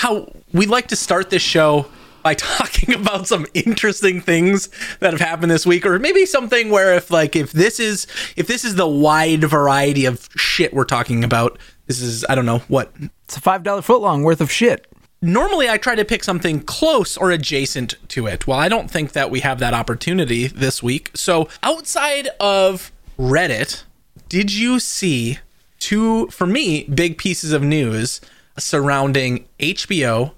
[0.00, 1.84] how we like to start this show
[2.22, 6.94] by talking about some interesting things that have happened this week or maybe something where
[6.94, 11.22] if like if this is if this is the wide variety of shit we're talking
[11.22, 12.90] about this is i don't know what
[13.24, 14.86] It's a five dollar footlong worth of shit.
[15.20, 18.46] normally I try to pick something close or adjacent to it.
[18.46, 21.10] Well, I don't think that we have that opportunity this week.
[21.14, 23.82] So, outside of Reddit,
[24.30, 25.40] did you see
[25.78, 28.22] two, for me, big pieces of news
[28.58, 30.32] surrounding HBO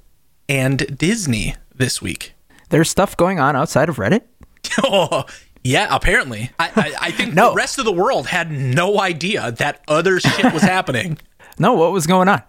[0.48, 2.32] and Disney this week?
[2.70, 4.22] There's stuff going on outside of Reddit.
[4.84, 5.24] Oh,
[5.64, 6.50] yeah, apparently.
[6.58, 7.50] I, I, I think No.
[7.50, 11.18] the rest of the world had no idea that other shit was happening.
[11.58, 12.42] No, what was going on?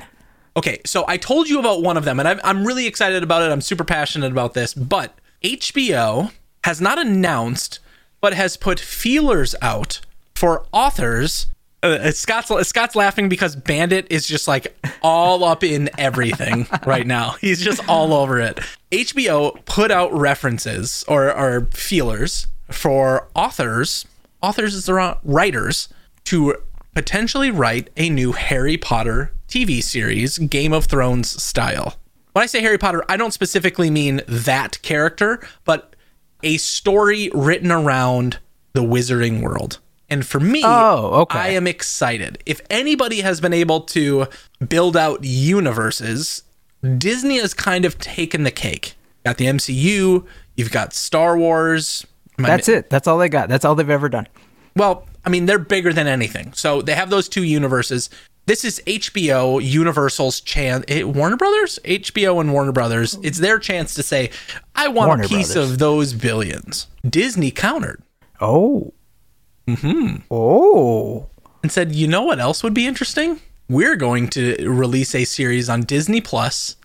[0.55, 3.41] Okay, so I told you about one of them, and I'm, I'm really excited about
[3.41, 3.51] it.
[3.51, 4.73] I'm super passionate about this.
[4.73, 6.31] But HBO
[6.63, 7.79] has not announced,
[8.21, 9.99] but has put feelers out
[10.35, 11.47] for authors.
[11.83, 17.31] Uh, Scott's Scott's laughing because Bandit is just like all up in everything right now.
[17.41, 18.59] He's just all over it.
[18.91, 24.05] HBO put out references or, or feelers for authors.
[24.41, 24.89] Authors is
[25.23, 25.89] writers
[26.25, 26.55] to
[26.93, 31.95] potentially write a new Harry Potter TV series, Game of Thrones style.
[32.33, 35.95] When I say Harry Potter, I don't specifically mean that character, but
[36.41, 38.39] a story written around
[38.73, 39.79] the wizarding world.
[40.13, 41.39] And for me, Oh, okay.
[41.39, 42.37] I am excited.
[42.45, 44.27] If anybody has been able to
[44.69, 46.43] build out universes,
[46.97, 48.93] Disney has kind of taken the cake.
[49.25, 52.05] Got the MCU, you've got Star Wars.
[52.37, 52.89] I That's it.
[52.89, 53.49] That's all they got.
[53.49, 54.27] That's all they've ever done.
[54.75, 56.51] well, I mean, they're bigger than anything.
[56.53, 58.09] So they have those two universes.
[58.45, 60.83] This is HBO, Universal's chance.
[61.05, 63.17] Warner Brothers, HBO, and Warner Brothers.
[63.23, 64.31] It's their chance to say,
[64.75, 65.71] "I want Warner a piece Brothers.
[65.71, 66.87] of those billions.
[67.09, 68.01] Disney countered
[68.41, 68.91] Oh.
[69.67, 70.17] Mm-hmm.
[70.31, 71.27] Oh.
[71.61, 73.39] and said, "You know what else would be interesting?
[73.69, 76.75] We're going to release a series on Disney Plus,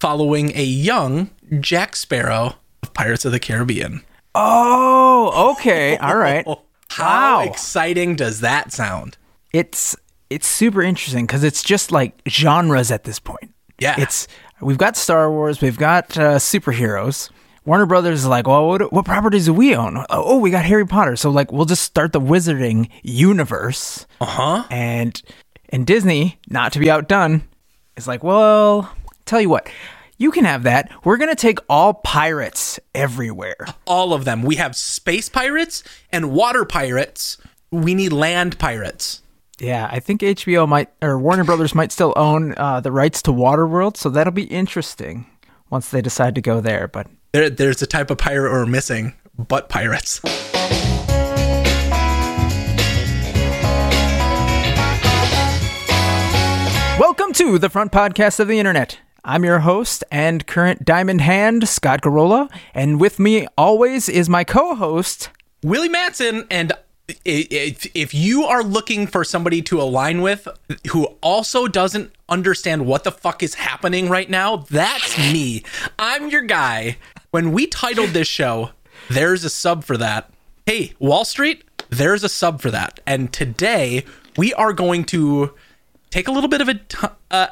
[0.00, 4.02] following a young Jack Sparrow of Pirates of the Caribbean."
[4.34, 5.96] Oh, okay.
[5.98, 6.44] All right.
[6.90, 7.44] How Wow.
[7.50, 9.16] exciting does that sound?
[9.52, 9.96] It's
[10.30, 13.52] it's super interesting because it's just like genres at this point.
[13.78, 13.94] Yeah.
[13.98, 14.26] It's
[14.60, 17.30] we've got Star Wars, we've got uh, superheroes.
[17.66, 20.04] Warner Brothers is like, well, what, what properties do we own?
[20.08, 21.16] Oh, we got Harry Potter.
[21.16, 24.06] So like, we'll just start the Wizarding universe.
[24.20, 24.64] Uh huh.
[24.70, 25.20] And
[25.70, 27.42] and Disney, not to be outdone,
[27.96, 28.90] is like, well,
[29.24, 29.68] tell you what,
[30.16, 30.90] you can have that.
[31.04, 33.56] We're gonna take all pirates everywhere.
[33.86, 34.42] all of them.
[34.42, 37.36] We have space pirates and water pirates.
[37.72, 39.22] We need land pirates.
[39.58, 43.32] Yeah, I think HBO might or Warner Brothers might still own uh, the rights to
[43.32, 45.26] Waterworld, so that'll be interesting
[45.68, 46.86] once they decide to go there.
[46.86, 50.22] But There, there's a type of pirate we're missing, butt pirates.
[56.98, 58.98] welcome to the front podcast of the internet.
[59.22, 64.42] I'm your host and current diamond hand, Scott Garola, and with me always is my
[64.42, 65.28] co-host.
[65.62, 66.72] Willie Matson, and
[67.24, 70.48] if you are looking for somebody to align with
[70.88, 75.62] who also doesn't understand what the fuck is happening right now, that's me.
[75.98, 76.96] I'm your guy.
[77.30, 78.70] When we titled this show,
[79.10, 80.30] there's a sub for that.
[80.64, 83.00] Hey, Wall Street, there's a sub for that.
[83.06, 84.04] And today
[84.36, 85.52] we are going to
[86.10, 86.80] take a little bit of a,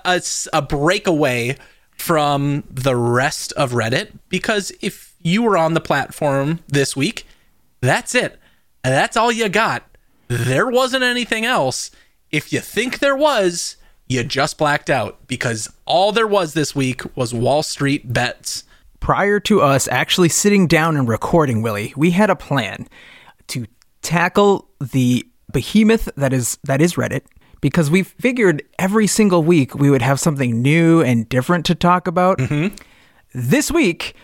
[0.08, 0.62] a,
[1.06, 1.56] away
[1.96, 7.26] from the rest of Reddit because if you were on the platform this week,
[7.80, 8.38] that's it.
[8.82, 9.84] That's all you got.
[10.28, 11.91] There wasn't anything else.
[12.30, 13.76] If you think there was,
[14.08, 18.64] you just blacked out because all there was this week was Wall Street bets.
[19.04, 22.88] Prior to us actually sitting down and recording, Willie, we had a plan
[23.48, 23.66] to
[24.00, 27.26] tackle the behemoth that is that is Reddit
[27.60, 32.06] because we figured every single week we would have something new and different to talk
[32.06, 32.38] about.
[32.38, 32.75] Mm-hmm.
[33.34, 34.15] This week,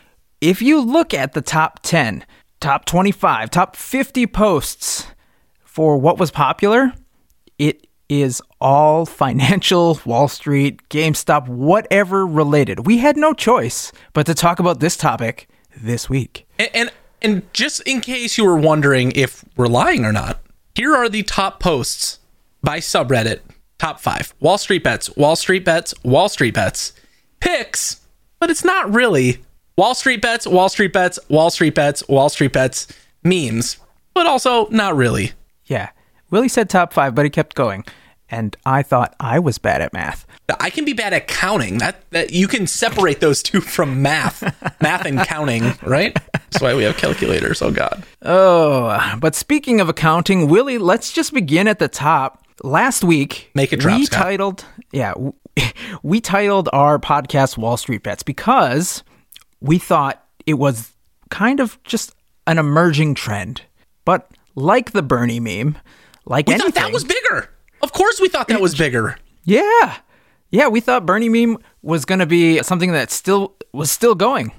[0.41, 2.25] if you look at the top 10,
[2.61, 5.07] top 25, top 50 posts
[5.63, 6.95] for what was popular,
[7.59, 12.87] it is all financial, Wall Street, GameStop, whatever related.
[12.87, 15.49] We had no choice but to talk about this topic
[15.81, 16.47] this week.
[16.59, 16.93] And, and
[17.23, 20.41] and just in case you were wondering if we're lying or not,
[20.75, 22.19] here are the top posts
[22.63, 23.41] by subreddit.
[23.79, 26.93] Top five: Wall Street bets, Wall Street bets, Wall Street bets,
[27.41, 28.01] picks,
[28.39, 29.39] but it's not really
[29.77, 32.89] Wall Street bets, Wall Street bets, Wall Street bets, Wall Street bets,
[33.23, 33.79] memes,
[34.13, 35.33] but also not really.
[35.67, 35.91] Yeah.
[36.31, 37.85] Willie said top five, but he kept going.
[38.33, 40.25] And I thought I was bad at math.
[40.61, 41.79] I can be bad at counting.
[41.79, 44.43] That that you can separate those two from math,
[44.81, 46.17] math and counting, right?
[46.33, 47.61] That's why we have calculators.
[47.61, 48.05] Oh God.
[48.23, 52.45] Oh, but speaking of accounting, Willie, let's just begin at the top.
[52.63, 54.23] Last week, Make it drop, we Scott.
[54.23, 55.15] titled, yeah,
[56.03, 59.03] we titled our podcast Wall Street Bets because
[59.61, 60.93] we thought it was
[61.31, 62.15] kind of just
[62.47, 63.63] an emerging trend.
[64.05, 65.79] But like the Bernie meme,
[66.31, 67.51] like We anything, thought that was bigger.
[67.83, 69.19] Of course, we thought that was bigger.
[69.45, 69.99] yeah,
[70.51, 74.53] yeah, we thought Bernie meme was going to be something that still was still going.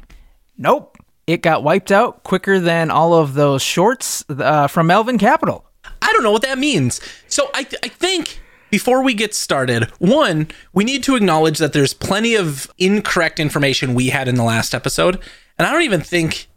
[0.57, 0.97] Nope,
[1.27, 5.65] it got wiped out quicker than all of those shorts uh, from Melvin Capital.
[6.01, 7.01] I don't know what that means.
[7.27, 8.39] So I, I think
[8.69, 13.94] before we get started, one, we need to acknowledge that there's plenty of incorrect information
[13.94, 15.19] we had in the last episode.
[15.57, 16.47] And I don't even think,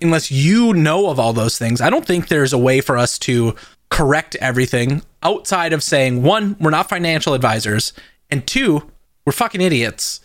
[0.00, 3.18] unless you know of all those things, I don't think there's a way for us
[3.20, 3.54] to
[3.92, 7.92] correct everything outside of saying, one, we're not financial advisors,
[8.30, 8.90] and two,
[9.26, 10.20] we're fucking idiots.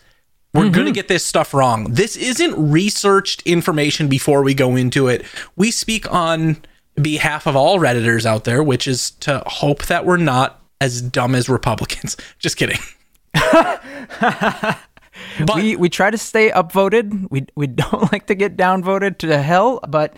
[0.54, 0.72] We're mm-hmm.
[0.72, 1.92] going to get this stuff wrong.
[1.92, 5.26] This isn't researched information before we go into it.
[5.58, 6.64] We speak on
[7.00, 11.36] behalf of all Redditors out there, which is to hope that we're not as dumb
[11.36, 12.16] as Republicans.
[12.40, 12.80] Just kidding.
[13.34, 14.80] but
[15.56, 17.30] we we try to stay upvoted.
[17.30, 19.82] We we don't like to get downvoted to hell.
[19.88, 20.16] But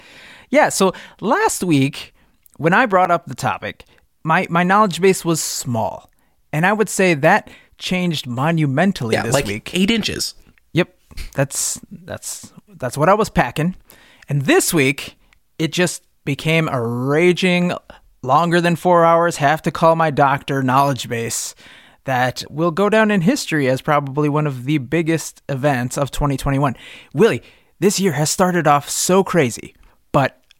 [0.51, 2.13] yeah, so last week
[2.59, 3.85] when I brought up the topic,
[4.23, 6.11] my my knowledge base was small,
[6.51, 9.71] and I would say that changed monumentally yeah, this like week.
[9.73, 10.35] eight inches.
[10.73, 10.93] Yep,
[11.33, 13.75] that's that's that's what I was packing,
[14.27, 15.15] and this week
[15.57, 17.71] it just became a raging
[18.21, 19.37] longer than four hours.
[19.37, 21.55] Have to call my doctor knowledge base
[22.03, 26.75] that will go down in history as probably one of the biggest events of 2021.
[27.13, 27.41] Willie,
[27.79, 29.75] this year has started off so crazy,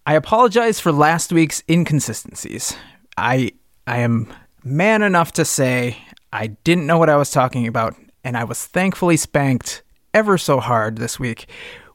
[0.10, 2.76] I apologize for last week's inconsistencies.
[3.16, 3.52] I
[3.86, 4.34] I am
[4.64, 5.98] man enough to say
[6.34, 9.84] I didn't know what I was talking about, and I was thankfully spanked
[10.16, 11.46] ever so hard this week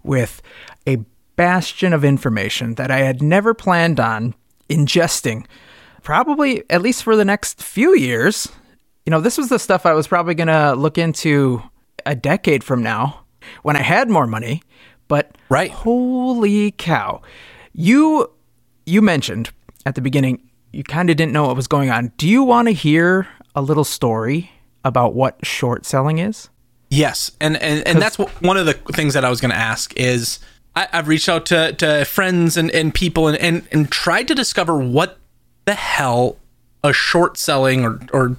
[0.04, 0.42] with
[0.86, 0.98] a
[1.34, 4.36] bastion of information that I had never planned on
[4.70, 5.44] ingesting,
[6.04, 8.46] probably at least for the next few years.
[9.06, 11.64] You know, this was the stuff I was probably going to look into
[12.06, 13.24] a decade from now
[13.64, 14.62] when I had more money.
[15.08, 15.72] But Right.
[15.72, 17.20] holy cow.
[17.74, 18.30] You
[18.86, 19.50] you mentioned
[19.84, 20.40] at the beginning
[20.72, 22.12] you kind of didn't know what was going on.
[22.16, 24.50] Do you want to hear a little story
[24.84, 26.48] about what short selling is?
[26.90, 29.94] Yes, and and, and that's one of the things that I was going to ask
[29.96, 30.38] is
[30.76, 34.34] I, I've reached out to, to friends and, and people and, and and tried to
[34.34, 35.18] discover what
[35.64, 36.36] the hell
[36.82, 38.36] a short selling or or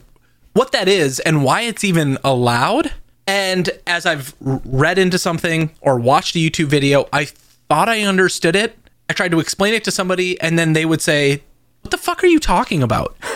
[0.54, 2.94] what that is and why it's even allowed.
[3.28, 8.56] And as I've read into something or watched a YouTube video, I thought I understood
[8.56, 8.78] it.
[9.10, 11.44] I tried to explain it to somebody, and then they would say,
[11.82, 13.16] "What the fuck are you talking about?"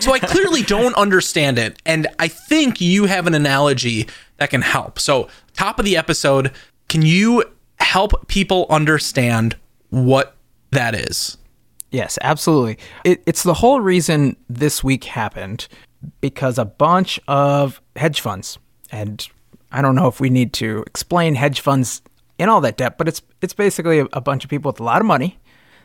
[0.00, 1.80] so I clearly don't understand it.
[1.86, 4.06] And I think you have an analogy
[4.36, 4.98] that can help.
[4.98, 6.52] So, top of the episode,
[6.88, 7.44] can you
[7.80, 9.56] help people understand
[9.90, 10.36] what
[10.70, 11.38] that is?
[11.90, 12.78] Yes, absolutely.
[13.04, 15.68] It, it's the whole reason this week happened
[16.20, 18.58] because a bunch of hedge funds,
[18.90, 19.26] and
[19.72, 22.02] I don't know if we need to explain hedge funds
[22.38, 24.84] in all that depth, but it's it's basically a, a bunch of people with a
[24.84, 25.38] lot of money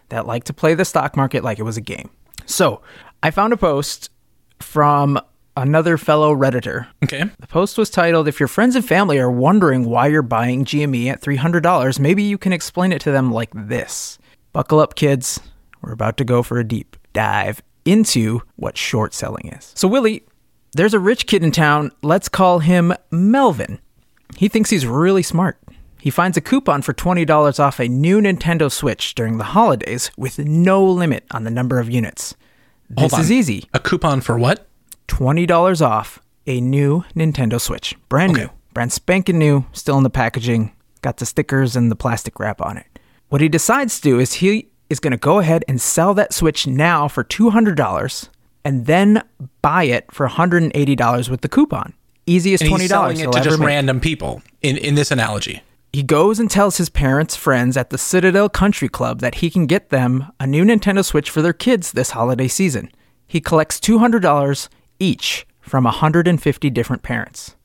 [0.10, 2.10] that like to play the stock market like it was a game.
[2.46, 2.82] So
[3.24, 4.10] I found a post
[4.60, 5.20] from
[5.58, 6.88] another fellow redditor.
[7.04, 7.24] Okay.
[7.40, 11.08] The post was titled, If your friends and family are wondering why you're buying GME
[11.08, 14.18] at $300, maybe you can explain it to them like this.
[14.54, 15.40] Buckle up, kids.
[15.82, 19.72] We're about to go for a deep dive into what short selling is.
[19.76, 20.24] So, Willie,
[20.74, 21.92] there's a rich kid in town.
[22.02, 23.80] Let's call him Melvin.
[24.38, 25.58] He thinks he's really smart.
[26.02, 30.40] He finds a coupon for $20 off a new Nintendo Switch during the holidays with
[30.40, 32.36] no limit on the number of units.
[32.90, 33.70] This is easy.
[33.72, 34.68] A coupon for what?
[35.10, 37.96] $20 off a new Nintendo Switch.
[38.10, 38.50] Brand new.
[38.74, 42.78] Brand spanking new, still in the packaging, got the stickers and the plastic wrap on
[42.78, 42.88] it.
[43.30, 46.34] What he decides to do is he is going to go ahead and sell that
[46.34, 48.30] Switch now for $200
[48.66, 49.22] and then
[49.62, 51.94] buy it for $180 with the coupon.
[52.26, 53.68] Easiest And $20 he's selling it to just make.
[53.68, 55.62] random people in, in this analogy.
[55.94, 59.66] He goes and tells his parents' friends at the Citadel Country Club that he can
[59.66, 62.90] get them a new Nintendo Switch for their kids this holiday season.
[63.28, 64.70] He collects $200
[65.00, 67.58] each from 150 different parents.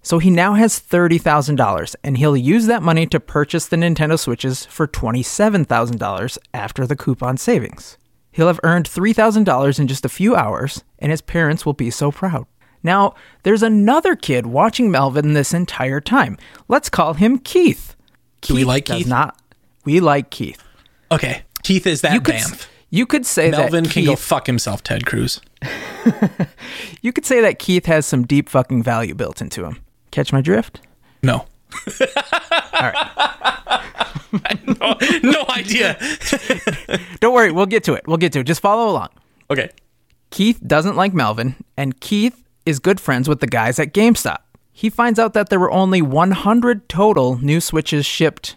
[0.00, 4.64] So he now has $30,000 and he'll use that money to purchase the Nintendo Switches
[4.64, 7.98] for $27,000 after the coupon savings.
[8.32, 12.10] He'll have earned $3,000 in just a few hours and his parents will be so
[12.10, 12.46] proud.
[12.84, 16.36] Now, there's another kid watching Melvin this entire time.
[16.68, 17.96] Let's call him Keith.
[18.42, 19.06] Do we like does Keith?
[19.08, 19.36] Not.
[19.84, 20.62] We like Keith.
[21.10, 21.42] Okay.
[21.62, 22.70] Keith is that You could, Banff.
[22.90, 25.40] you could say Melvin that can Keith, go fuck himself, Ted Cruz.
[27.02, 29.78] you could say that Keith has some deep fucking value built into him.
[30.10, 30.80] Catch my drift?
[31.22, 31.46] No.
[32.74, 33.10] All right.
[34.80, 35.98] no, no idea.
[37.20, 38.06] Don't worry, we'll get to it.
[38.06, 38.44] We'll get to it.
[38.44, 39.08] Just follow along.
[39.50, 39.70] okay.
[40.30, 44.38] Keith doesn't like Melvin, and Keith is good friends with the guys at GameStop.
[44.72, 48.56] He finds out that there were only 100 total new Switches shipped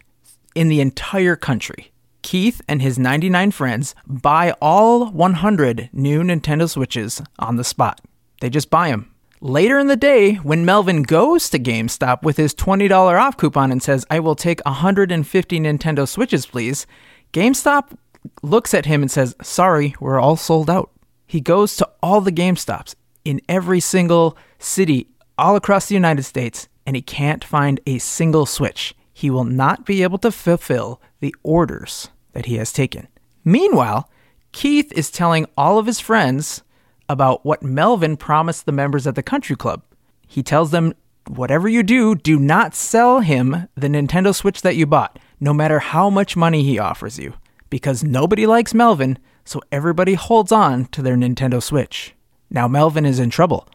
[0.56, 1.92] in the entire country.
[2.24, 8.02] Keith and his 99 friends buy all 100 new Nintendo Switches on the spot.
[8.42, 9.14] They just buy them.
[9.40, 13.84] Later in the day, when Melvin goes to GameStop with his $20 off coupon and
[13.84, 16.88] says, I will take 150 Nintendo Switches, please,
[17.34, 17.96] GameStop
[18.42, 20.90] looks at him and says, Sorry, we're all sold out.
[21.28, 22.96] He goes to all the GameStops
[23.28, 28.46] in every single city all across the United States and he can't find a single
[28.46, 28.96] Switch.
[29.14, 33.10] He will not be able to fulfill the orders that he has taken.
[33.44, 34.10] Meanwhile,
[34.54, 36.64] Keith is telling all of his friends
[37.10, 39.84] about what Melvin promised the members at the country club.
[40.26, 40.94] He tells them,
[41.28, 45.80] whatever you do, do not sell him the Nintendo Switch that you bought, no matter
[45.80, 47.34] how much money he offers you,
[47.70, 52.14] because nobody likes Melvin, so everybody holds on to their Nintendo Switch.
[52.50, 53.68] Now Melvin is in trouble.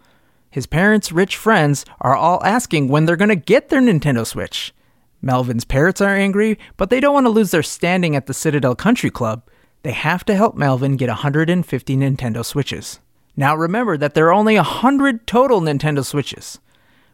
[0.51, 4.75] His parents' rich friends are all asking when they're going to get their Nintendo Switch.
[5.23, 8.75] Melvin's parents are angry, but they don't want to lose their standing at the Citadel
[8.75, 9.43] Country Club.
[9.83, 13.01] They have to help Melvin get 150 Nintendo Switches.
[13.37, 16.59] Now remember that there are only 100 total Nintendo Switches,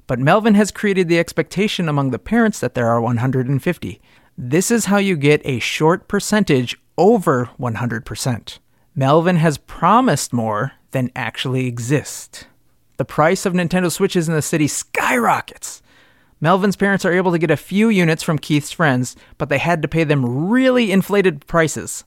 [0.07, 4.00] but Melvin has created the expectation among the parents that there are 150.
[4.37, 8.59] This is how you get a short percentage over 100%.
[8.97, 12.47] Melvin has promised more than actually exist.
[12.97, 15.83] The price of Nintendo Switches in the city skyrockets.
[16.40, 19.83] Melvin's parents are able to get a few units from Keith's friends, but they had
[19.83, 22.04] to pay them really inflated prices,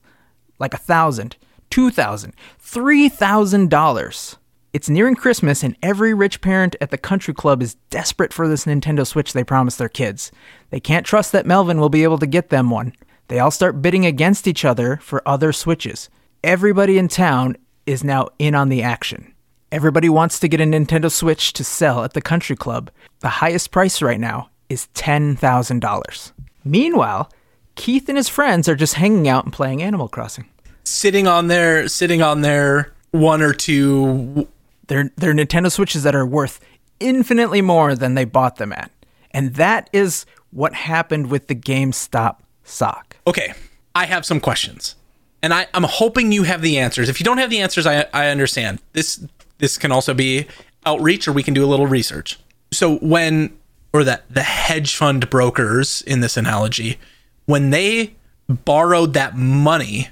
[0.59, 1.35] like a thousand,
[1.69, 4.37] $2,000, $3,000.
[4.73, 8.65] It's nearing Christmas, and every rich parent at the country club is desperate for this
[8.65, 10.31] Nintendo Switch they promised their kids.
[10.69, 12.93] They can't trust that Melvin will be able to get them one.
[13.27, 16.09] They all start bidding against each other for other Switches.
[16.41, 19.33] Everybody in town is now in on the action.
[19.71, 22.91] Everybody wants to get a Nintendo Switch to sell at the country club.
[23.19, 26.31] The highest price right now is $10,000.
[26.63, 27.31] Meanwhile,
[27.75, 30.45] Keith and his friends are just hanging out and playing Animal Crossing
[30.83, 34.47] sitting on their sitting on their one or two
[34.87, 36.59] they're they're Nintendo Switches that are worth
[36.99, 38.91] infinitely more than they bought them at.
[39.31, 43.15] And that is what happened with the GameStop sock.
[43.25, 43.53] Okay,
[43.95, 44.95] I have some questions.
[45.43, 47.09] And I, I'm hoping you have the answers.
[47.09, 48.79] If you don't have the answers, I, I understand.
[48.93, 49.25] This
[49.57, 50.47] this can also be
[50.85, 52.39] outreach or we can do a little research.
[52.71, 53.57] So when
[53.93, 56.99] or that the hedge fund brokers in this analogy,
[57.45, 58.13] when they
[58.47, 60.09] borrowed that money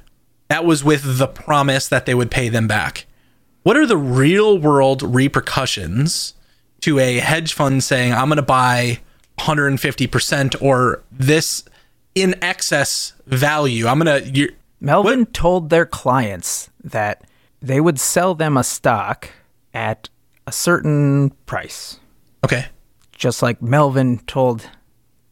[0.50, 3.06] that was with the promise that they would pay them back.
[3.64, 6.34] What are the real world repercussions
[6.82, 9.00] to a hedge fund saying, I'm going to buy
[9.38, 11.64] 150% or this
[12.16, 13.88] in excess value?
[13.88, 14.54] I'm going to.
[14.80, 15.34] Melvin what?
[15.34, 17.24] told their clients that
[17.62, 19.30] they would sell them a stock
[19.74, 20.10] at
[20.48, 22.00] a certain price.
[22.44, 22.66] Okay.
[23.12, 24.70] Just like Melvin told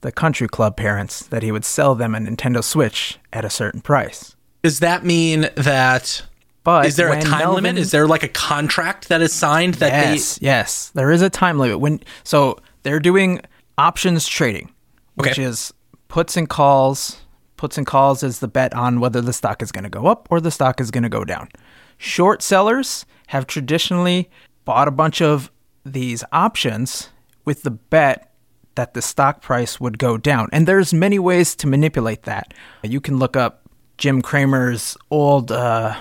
[0.02, 3.82] the country club parents that he would sell them a Nintendo Switch at a certain
[3.82, 4.36] price.
[4.64, 6.26] Does that mean that?
[6.64, 7.78] But is there a time Melvin, limit?
[7.78, 10.46] Is there like a contract that is signed that yes, they?
[10.46, 11.80] Yes, there is a time limit.
[11.80, 13.42] When so they're doing
[13.78, 14.74] options trading,
[15.16, 15.44] which okay.
[15.44, 15.74] is
[16.10, 17.22] puts and calls.
[17.58, 20.28] Puts and calls is the bet on whether the stock is going to go up
[20.30, 21.50] or the stock is going to go down.
[21.98, 24.30] Short sellers have traditionally
[24.64, 25.52] bought a bunch of
[25.86, 27.10] these options
[27.46, 28.32] with the bet
[28.76, 30.48] that the stock price would go down.
[30.54, 32.54] And there's many ways to manipulate that.
[32.84, 36.00] You can look up Jim Cramer's old uh,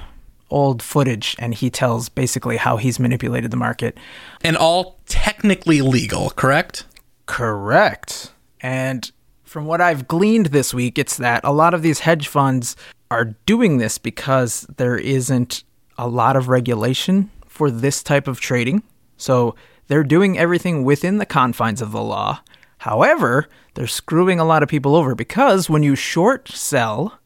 [0.51, 3.99] old footage, and he tells basically how he's manipulated the market.
[4.45, 6.85] And all technically legal, correct?
[7.27, 8.33] Correct.
[8.61, 9.11] And
[9.57, 12.77] from what I've gleaned this week, it's that a lot of these hedge funds
[13.11, 15.65] are doing this because there isn't
[15.97, 18.83] a lot of regulation for this type of trading.
[19.17, 19.55] So
[19.87, 22.43] they're doing everything within the confines of the law.
[22.77, 27.19] However, they're screwing a lot of people over because when you short sell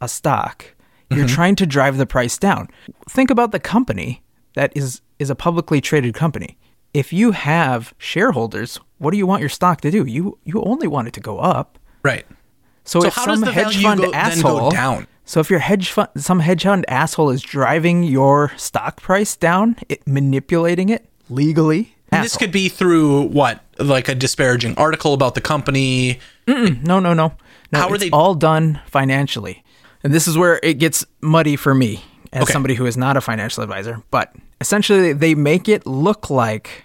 [0.00, 0.64] a stock,
[1.10, 1.34] you're mm-hmm.
[1.34, 2.70] trying to drive the price down.
[3.10, 4.22] Think about the company
[4.54, 6.56] that is is a publicly traded company.
[6.94, 10.04] If you have shareholders, what do you want your stock to do?
[10.06, 11.78] You you only want it to go up.
[12.02, 12.24] Right.
[12.84, 15.06] So, so if some hedge fund go, asshole down?
[15.24, 19.76] So if your hedge fund some hedge fund asshole is driving your stock price down,
[19.88, 21.96] it, manipulating it legally.
[22.12, 23.60] And this could be through what?
[23.78, 26.20] Like a disparaging article about the company.
[26.46, 27.32] No, no, no.
[27.72, 29.64] No, How are they all done financially?
[30.04, 32.52] And this is where it gets muddy for me as okay.
[32.52, 34.02] somebody who is not a financial advisor.
[34.10, 36.84] But essentially, they make it look like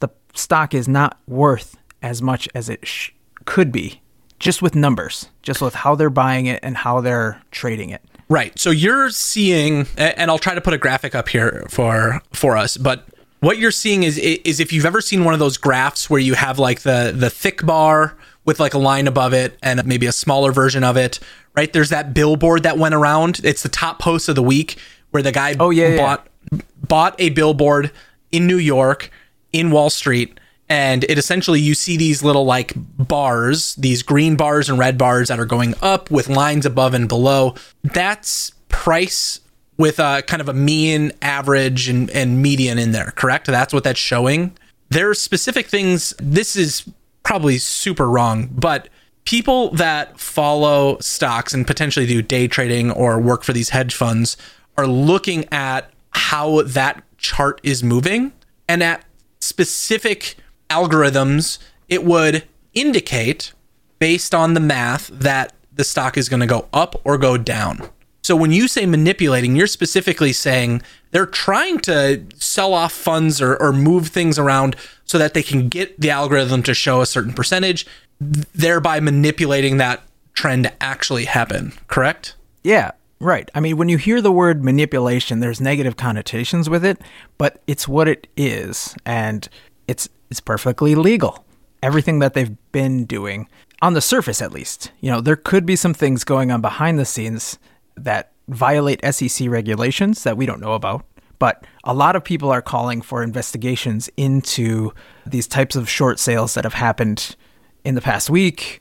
[0.00, 3.10] the stock is not worth as much as it sh-
[3.44, 4.02] could be,
[4.38, 8.02] just with numbers, just with how they're buying it and how they're trading it.
[8.28, 8.58] Right.
[8.58, 12.76] So you're seeing, and I'll try to put a graphic up here for for us,
[12.76, 13.06] but
[13.40, 16.34] what you're seeing is is if you've ever seen one of those graphs where you
[16.34, 18.16] have like the the thick bar
[18.48, 21.20] with like a line above it and maybe a smaller version of it,
[21.54, 21.70] right?
[21.70, 23.42] There's that billboard that went around.
[23.44, 24.78] It's the top post of the week
[25.10, 26.60] where the guy oh, yeah, bought yeah.
[26.88, 27.92] bought a billboard
[28.32, 29.10] in New York
[29.52, 34.70] in Wall Street and it essentially you see these little like bars, these green bars
[34.70, 37.54] and red bars that are going up with lines above and below.
[37.84, 39.40] That's price
[39.76, 43.46] with a kind of a mean, average, and, and median in there, correct?
[43.46, 44.56] That's what that's showing.
[44.88, 46.14] There are specific things.
[46.18, 46.90] This is
[47.22, 48.88] probably super wrong, but
[49.24, 54.36] people that follow stocks and potentially do day trading or work for these hedge funds
[54.76, 58.32] are looking at how that chart is moving
[58.68, 59.04] and at
[59.40, 60.36] specific
[60.70, 61.58] algorithms,
[61.88, 62.44] it would
[62.74, 63.52] indicate
[63.98, 67.88] based on the math that the stock is going to go up or go down.
[68.22, 73.56] So when you say manipulating, you're specifically saying they're trying to sell off funds or,
[73.56, 77.32] or move things around so that they can get the algorithm to show a certain
[77.32, 77.86] percentage,
[78.20, 80.02] thereby manipulating that
[80.34, 82.34] trend to actually happen, correct?
[82.62, 83.50] Yeah, right.
[83.54, 87.00] I mean, when you hear the word manipulation, there's negative connotations with it,
[87.38, 88.94] but it's what it is.
[89.06, 89.48] And
[89.86, 91.44] it's it's perfectly legal.
[91.82, 93.48] Everything that they've been doing,
[93.80, 96.98] on the surface at least, you know, there could be some things going on behind
[96.98, 97.58] the scenes
[98.04, 101.04] that violate SEC regulations that we don't know about.
[101.38, 104.92] But a lot of people are calling for investigations into
[105.24, 107.36] these types of short sales that have happened
[107.84, 108.80] in the past week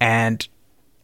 [0.00, 0.46] and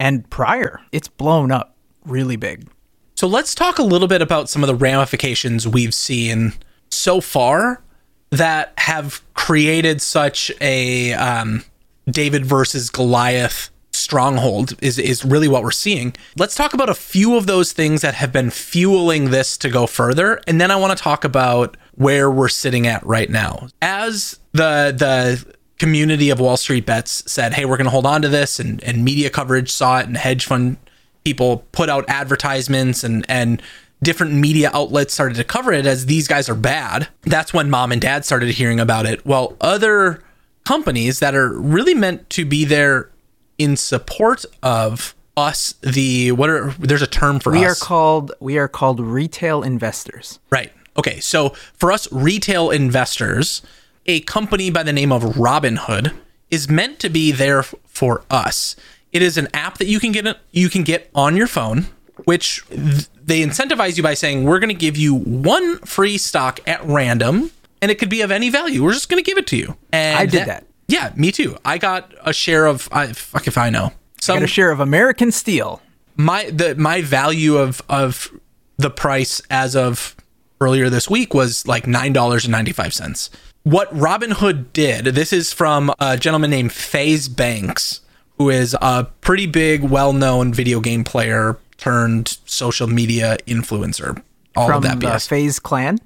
[0.01, 0.81] and prior.
[0.93, 2.69] It's blown up really big.
[3.17, 6.55] So let's talk a little bit about some of the ramifications we've seen
[6.91, 7.83] so far
[8.31, 11.65] that have created such a um,
[12.11, 13.71] David versus Goliath
[14.05, 16.15] stronghold is is really what we're seeing.
[16.37, 19.87] Let's talk about a few of those things that have been fueling this to go
[19.87, 23.69] further and then I want to talk about where we're sitting at right now.
[23.81, 28.23] As the the community of Wall Street bets said, "Hey, we're going to hold on
[28.23, 30.77] to this," and and media coverage saw it, and hedge fund
[31.25, 33.63] people put out advertisements, and and
[34.03, 37.09] different media outlets started to cover it as these guys are bad.
[37.23, 39.25] That's when mom and dad started hearing about it.
[39.25, 40.23] Well, other
[40.65, 43.11] companies that are really meant to be there
[43.59, 47.81] in support of us the what are there's a term for we us.
[47.81, 50.39] are called we are called retail investors.
[50.51, 50.73] Right.
[50.97, 53.63] Okay so for us retail investors
[54.07, 56.15] a company by the name of robinhood
[56.51, 58.77] is meant to be there for us.
[59.13, 61.87] It is an app that you can get you can get on your phone
[62.25, 66.85] which they incentivize you by saying we're going to give you one free stock at
[66.85, 67.51] random
[67.83, 68.83] and it could be of any value.
[68.83, 69.77] We're just going to give it to you.
[69.93, 73.47] And i did that, that, yeah me too i got a share of i fuck
[73.47, 75.83] if i know some I got a share of american steel
[76.17, 78.31] my the my value of of
[78.77, 80.17] the price as of
[80.61, 83.31] earlier this week was like $9.95
[83.65, 88.01] what robinhood did this is from a gentleman named FaZe Banks
[88.39, 94.23] who is a pretty big well-known video game player turned social media influencer.
[94.57, 95.29] All From of that BS.
[95.29, 95.99] FaZe Clan?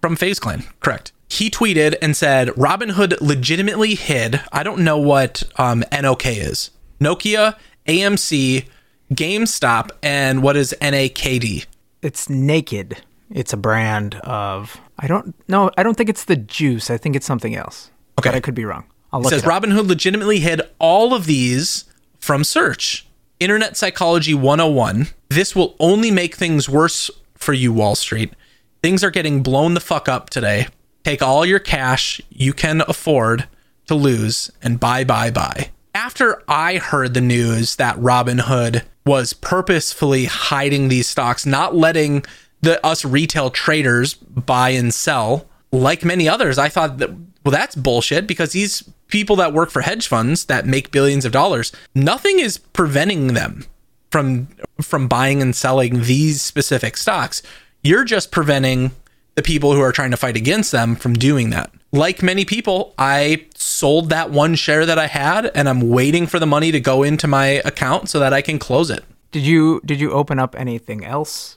[0.00, 1.12] From FaZe Clan, correct.
[1.30, 7.56] He tweeted and said Robinhood legitimately hid, I don't know what um, NOK is, Nokia,
[7.86, 8.66] AMC,
[9.12, 11.66] GameStop, and what is NAKD?
[12.02, 13.02] It's Naked.
[13.30, 16.90] It's a brand of, I don't know, I don't think it's the juice.
[16.90, 17.92] I think it's something else.
[18.18, 18.30] Okay.
[18.30, 18.84] But I could be wrong.
[19.12, 21.84] I'll look it says Robinhood legitimately hid all of these
[22.18, 23.06] from search.
[23.38, 25.06] Internet Psychology 101.
[25.28, 28.34] This will only make things worse for you, Wall Street.
[28.82, 30.66] Things are getting blown the fuck up today.
[31.04, 33.48] Take all your cash you can afford
[33.86, 35.70] to lose and buy, buy, buy.
[35.94, 42.24] After I heard the news that Robinhood was purposefully hiding these stocks, not letting
[42.60, 47.10] the us retail traders buy and sell, like many others, I thought that
[47.44, 51.32] well, that's bullshit because these people that work for hedge funds that make billions of
[51.32, 53.64] dollars, nothing is preventing them
[54.10, 54.48] from
[54.80, 57.42] from buying and selling these specific stocks.
[57.82, 58.92] You're just preventing
[59.40, 61.70] the people who are trying to fight against them from doing that.
[61.92, 66.38] Like many people, I sold that one share that I had and I'm waiting for
[66.38, 69.02] the money to go into my account so that I can close it.
[69.32, 71.56] Did you did you open up anything else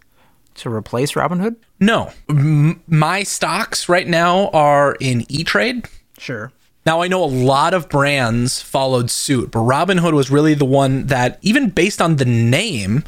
[0.55, 1.57] to replace Robinhood?
[1.79, 2.13] No.
[2.29, 5.87] M- my stocks right now are in E-Trade.
[6.17, 6.53] Sure.
[6.85, 11.07] Now, I know a lot of brands followed suit, but Robinhood was really the one
[11.07, 13.03] that, even based on the name,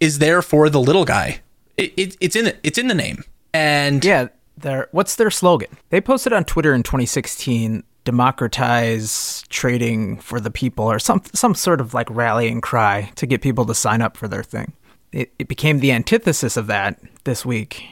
[0.00, 1.42] is there for the little guy.
[1.76, 2.54] It, it, it's in.
[2.62, 3.24] It's in the name.
[3.56, 5.78] And yeah, their what's their slogan?
[5.88, 11.80] They posted on Twitter in 2016, "Democratize trading for the people," or some some sort
[11.80, 14.74] of like rallying cry to get people to sign up for their thing.
[15.10, 17.86] It, it became the antithesis of that this week,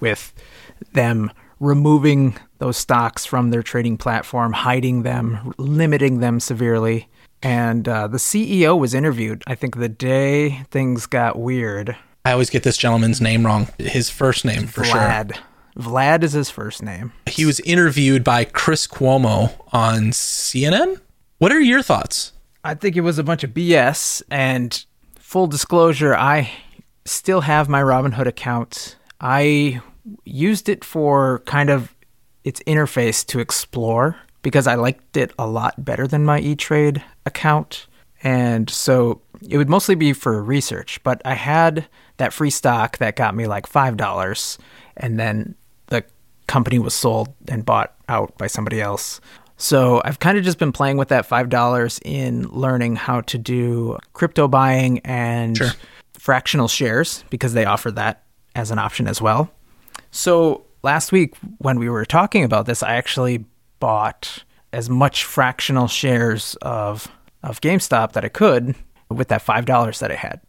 [0.00, 0.34] with
[0.92, 7.08] them removing those stocks from their trading platform, hiding them, limiting them severely.
[7.42, 11.96] And uh, the CEO was interviewed, I think, the day things got weird.
[12.26, 13.68] I always get this gentleman's name wrong.
[13.78, 14.86] His first name, for Vlad.
[14.86, 15.00] sure.
[15.00, 15.40] Vlad
[15.76, 17.12] Vlad is his first name.
[17.26, 21.00] He was interviewed by Chris Cuomo on CNN.
[21.38, 22.32] What are your thoughts?
[22.64, 24.22] I think it was a bunch of BS.
[24.28, 24.84] And
[25.20, 26.50] full disclosure, I
[27.04, 28.96] still have my Robinhood account.
[29.20, 29.80] I
[30.24, 31.94] used it for kind of
[32.42, 37.04] its interface to explore because I liked it a lot better than my E Trade
[37.24, 37.86] account.
[38.22, 41.86] And so it would mostly be for research, but I had
[42.18, 44.58] that free stock that got me like $5.
[44.96, 45.54] And then
[45.88, 46.04] the
[46.46, 49.20] company was sold and bought out by somebody else.
[49.58, 53.98] So I've kind of just been playing with that $5 in learning how to do
[54.12, 55.70] crypto buying and Sure.
[56.14, 58.22] fractional shares because they offer that
[58.54, 59.50] as an option as well.
[60.10, 63.44] So last week when we were talking about this, I actually
[63.80, 67.08] bought as much fractional shares of
[67.42, 68.74] of GameStop that I could
[69.08, 70.40] with that five dollars that I had.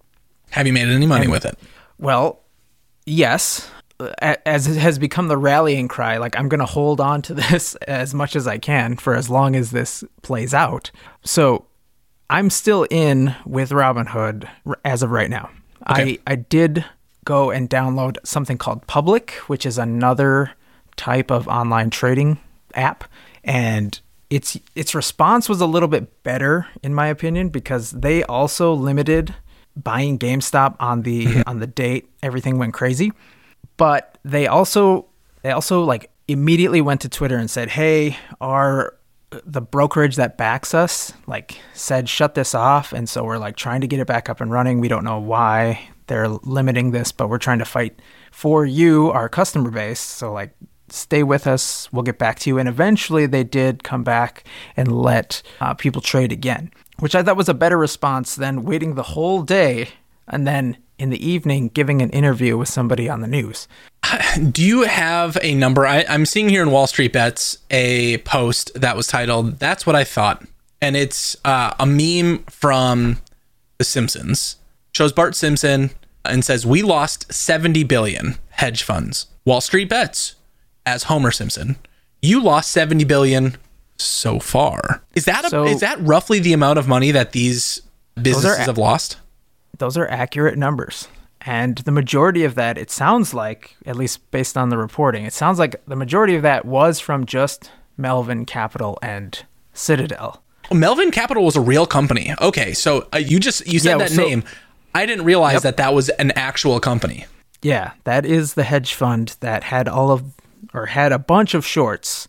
[0.52, 1.58] Have you made any money with it?
[2.00, 2.42] Well,
[3.06, 3.70] yes,
[4.22, 7.76] as it has become the rallying cry, like I'm going to hold on to this
[7.88, 10.92] as much as I can for as long as this plays out.
[11.24, 11.66] So
[12.30, 14.48] I'm still in with Robinhood
[14.86, 15.50] as of right now.
[15.90, 16.20] Okay.
[16.28, 16.86] I I did
[17.26, 20.52] go and download something called Public, which is another
[20.96, 22.40] type of online trading
[22.74, 23.04] app,
[23.44, 28.74] and its its response was a little bit better in my opinion because they also
[28.74, 29.34] limited
[29.76, 33.12] buying GameStop on the on the date everything went crazy,
[33.78, 35.08] but they also
[35.44, 38.98] they also like immediately went to Twitter and said, "Hey, our
[39.46, 43.82] the brokerage that backs us like said shut this off and so we're like trying
[43.82, 44.80] to get it back up and running.
[44.80, 49.28] We don't know why they're limiting this but we're trying to fight for you our
[49.28, 50.00] customer base.
[50.00, 50.52] So like
[50.90, 54.44] stay with us we'll get back to you and eventually they did come back
[54.76, 58.96] and let uh, people trade again which i thought was a better response than waiting
[58.96, 59.90] the whole day
[60.28, 63.68] and then in the evening giving an interview with somebody on the news
[64.52, 65.86] Do you have a number?
[65.86, 69.96] I, I'm seeing here in Wall Street Bets a post that was titled "That's What
[69.96, 70.44] I Thought,"
[70.82, 73.22] and it's uh, a meme from
[73.78, 74.58] The Simpsons.
[74.94, 75.92] Shows Bart Simpson
[76.26, 80.36] and says, "We lost 70 billion hedge funds." Wall Street Bets
[80.88, 81.76] as Homer Simpson.
[82.22, 83.58] You lost 70 billion
[83.98, 85.04] so far.
[85.16, 87.82] Is that a, So- is that roughly the amount of money that these
[88.20, 89.18] businesses a- have lost?
[89.80, 91.08] those are accurate numbers.
[91.42, 95.34] And the majority of that, it sounds like, at least based on the reporting, it
[95.34, 100.42] sounds like the majority of that was from just Melvin Capital and Citadel.
[100.72, 102.34] Oh, Melvin Capital was a real company.
[102.42, 104.44] Okay, so uh, you just you said Yeah, that so- name.
[104.96, 107.28] I didn't realize that that was an actual company.
[107.62, 110.24] Yeah, that is the hedge fund that had all of,
[110.78, 112.28] or had a bunch of shorts,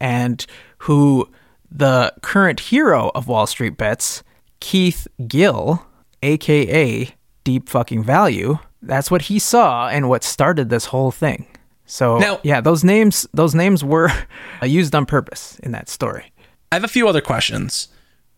[0.00, 0.44] and
[0.78, 1.28] who
[1.70, 4.22] the current hero of Wall Street Bets,
[4.60, 5.84] Keith Gill,
[6.22, 7.08] aka
[7.44, 11.46] Deep Fucking Value, that's what he saw and what started this whole thing.
[11.86, 14.10] So Now- yeah, those names those names were
[14.62, 16.32] used on purpose in that story.
[16.72, 17.88] I have a few other questions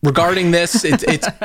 [0.01, 0.83] regarding this.
[0.83, 1.27] It's it's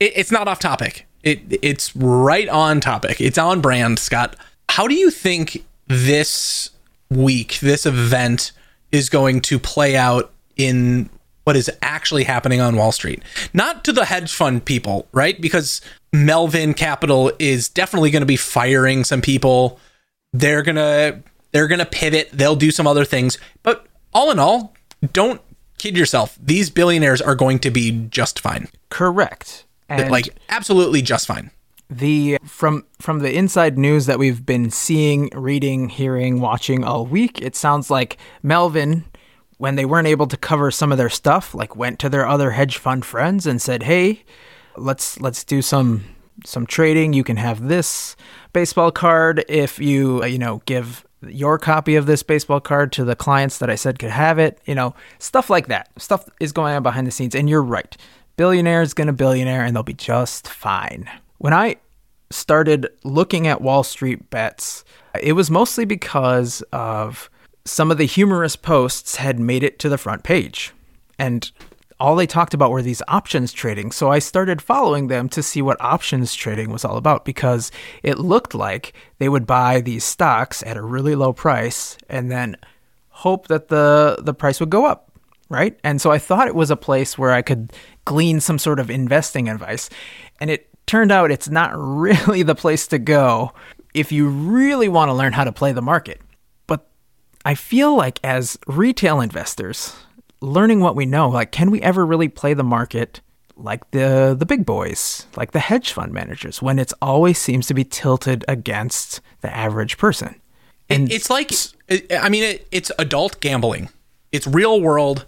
[0.00, 1.06] it, it's not off topic.
[1.22, 3.20] It it's right on topic.
[3.20, 4.36] It's on brand, Scott.
[4.68, 6.70] How do you think this
[7.10, 8.52] week, this event,
[8.92, 11.10] is going to play out in
[11.44, 13.22] what is actually happening on Wall Street?
[13.52, 15.40] Not to the hedge fund people, right?
[15.40, 15.80] Because
[16.12, 19.80] Melvin Capital is definitely going to be firing some people.
[20.32, 22.30] They're gonna they're gonna pivot.
[22.32, 23.36] They'll do some other things.
[23.64, 24.74] But all in all,
[25.12, 25.40] don't
[25.78, 26.38] kid yourself.
[26.40, 28.68] These billionaires are going to be just fine.
[28.90, 29.64] Correct.
[29.88, 31.50] And like absolutely just fine.
[31.90, 37.42] The from from the inside news that we've been seeing, reading, hearing, watching all week,
[37.42, 39.04] it sounds like Melvin
[39.58, 42.52] when they weren't able to cover some of their stuff, like went to their other
[42.52, 44.24] hedge fund friends and said, "Hey,
[44.76, 46.04] let's let's do some
[46.44, 47.12] some trading.
[47.12, 48.16] You can have this
[48.52, 53.14] baseball card if you you know give your copy of this baseball card to the
[53.14, 54.58] clients that I said could have it.
[54.64, 55.90] You know, stuff like that.
[55.98, 57.96] Stuff is going on behind the scenes, and you're right.
[58.36, 61.10] Billionaire's gonna billionaire, and they'll be just fine.
[61.40, 61.76] When I
[62.28, 64.84] started looking at Wall Street bets,
[65.22, 67.30] it was mostly because of
[67.64, 70.74] some of the humorous posts had made it to the front page.
[71.18, 71.50] And
[71.98, 73.90] all they talked about were these options trading.
[73.90, 77.72] So I started following them to see what options trading was all about because
[78.02, 82.54] it looked like they would buy these stocks at a really low price and then
[83.08, 85.10] hope that the the price would go up,
[85.48, 85.80] right?
[85.84, 87.72] And so I thought it was a place where I could
[88.04, 89.88] glean some sort of investing advice.
[90.38, 93.52] And it turned out it's not really the place to go
[93.94, 96.20] if you really want to learn how to play the market.
[96.66, 96.86] But
[97.44, 99.94] I feel like as retail investors,
[100.40, 103.20] learning what we know, like can we ever really play the market
[103.56, 107.74] like the the big boys, like the hedge fund managers when it's always seems to
[107.74, 110.40] be tilted against the average person?
[110.88, 111.52] And it's like
[112.10, 113.90] I mean it, it's adult gambling.
[114.32, 115.24] It's real world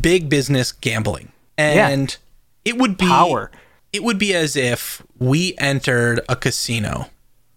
[0.00, 1.30] big business gambling.
[1.56, 2.72] And yeah.
[2.72, 3.52] it would be power.
[3.92, 7.08] It would be as if we entered a casino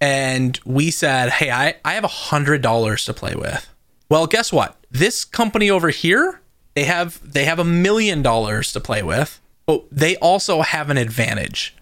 [0.01, 3.67] and we said, Hey, I, I have a hundred dollars to play with.
[4.09, 4.77] Well, guess what?
[4.89, 6.41] This company over here,
[6.75, 10.97] they have they have a million dollars to play with, but they also have an
[10.97, 11.75] advantage.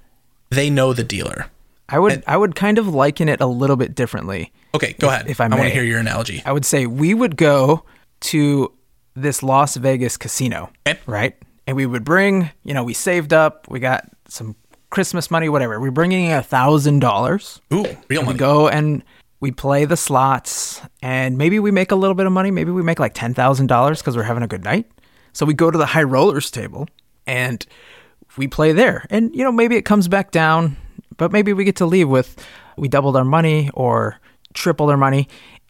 [0.50, 1.48] They know the dealer.
[1.90, 4.52] I would and, I would kind of liken it a little bit differently.
[4.76, 5.30] Okay, go if, ahead.
[5.30, 6.42] If I, I want to hear your analogy.
[6.46, 7.84] I would say we would go
[8.20, 8.74] to
[9.16, 11.00] this Las Vegas casino, okay.
[11.06, 11.36] right?
[11.66, 14.56] And we would bring, you know, we saved up, we got some
[14.90, 15.80] Christmas money, whatever.
[15.80, 17.62] We're bringing a thousand dollars.
[17.74, 18.34] Ooh, real money.
[18.34, 19.04] We go and
[19.40, 22.52] we play the slots, and maybe we make a little bit of money.
[22.52, 24.90] Maybe we make like ten thousand dollars because we're having a good night.
[25.34, 26.88] So we go to the high rollers table
[27.28, 27.64] and
[28.38, 29.06] we play there.
[29.10, 30.78] And you know, maybe it comes back down,
[31.18, 32.44] but maybe we get to leave with
[32.78, 34.20] we doubled our money or
[34.54, 35.28] tripled our money.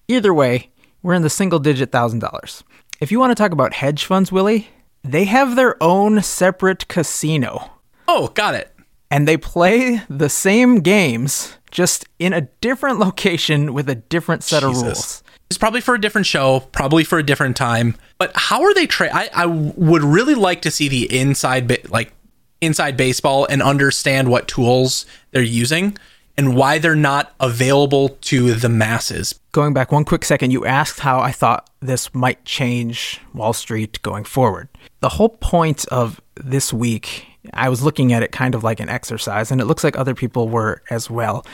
[0.07, 0.69] Either way,
[1.01, 2.63] we're in the single digit thousand dollars.
[3.01, 4.69] If you want to talk about hedge funds, Willie,
[5.03, 7.71] they have their own separate casino.
[8.07, 8.73] Oh, got it.
[9.09, 14.63] And they play the same games, just in a different location with a different set
[14.63, 14.81] Jesus.
[14.81, 15.23] of rules.
[15.49, 17.95] It's probably for a different show, probably for a different time.
[18.17, 22.11] But how are they tra- I, I would really like to see the inside like
[22.59, 25.97] inside baseball and understand what tools they're using
[26.37, 29.39] and why they're not available to the masses.
[29.51, 34.01] Going back one quick second, you asked how I thought this might change Wall Street
[34.03, 34.69] going forward.
[34.99, 38.89] The whole point of this week, I was looking at it kind of like an
[38.89, 41.45] exercise, and it looks like other people were as well,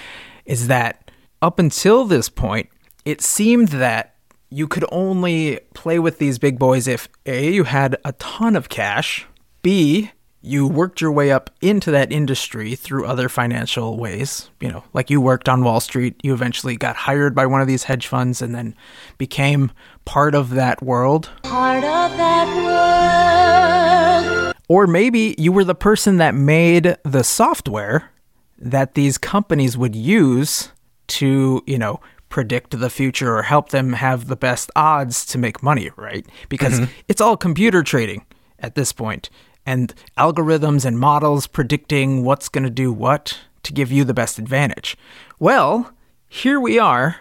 [0.46, 2.70] is that up until this point,
[3.06, 4.16] it seemed that
[4.50, 8.70] you could only play with these big boys if A, you had a ton of
[8.70, 9.26] cash,
[9.62, 10.12] B,
[10.46, 14.50] you worked your way up into that industry through other financial ways.
[14.60, 17.68] You know, like you worked on Wall Street, you eventually got hired by one of
[17.68, 18.76] these hedge funds and then
[19.18, 19.72] became
[20.06, 21.30] part of that world.
[21.44, 24.53] Part of that world.
[24.68, 28.12] Or maybe you were the person that made the software
[28.58, 30.72] that these companies would use
[31.08, 32.00] to, you know,
[32.30, 36.26] predict the future or help them have the best odds to make money, right?
[36.50, 36.92] Because mm-hmm.
[37.08, 38.26] it's all computer trading
[38.60, 39.30] at this point
[39.66, 44.40] and algorithms and models predicting what's going to do what to give you the best
[44.40, 44.98] advantage.
[45.40, 45.92] Well,
[46.28, 47.18] here we are,